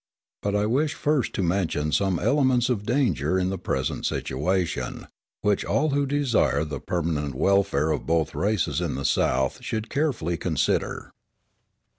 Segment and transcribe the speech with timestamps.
[0.41, 5.05] But I wish first to mention some elements of danger in the present situation,
[5.41, 10.37] which all who desire the permanent welfare of both races in the South should carefully
[10.37, 11.11] consider.